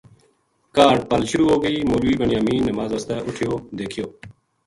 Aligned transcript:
کاہڈ 0.75 0.99
پل 1.09 1.21
شروع 1.31 1.49
ہو 1.51 1.57
گئی 1.63 1.77
مولوی 1.89 2.15
بنیامین 2.21 2.61
نماز 2.69 2.89
واسطے 2.93 3.15
اُٹھیو 3.27 3.53
دیکھیو 3.79 4.05